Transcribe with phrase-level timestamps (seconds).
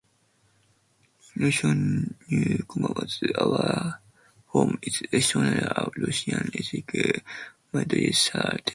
[1.35, 3.99] Election newcomer was Our
[4.51, 6.91] Home is Estonia!, a Russian ethnic
[7.71, 8.61] minority cartel.